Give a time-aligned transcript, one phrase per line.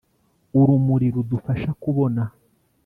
[0.59, 2.21] urumuri rudufasha kubona.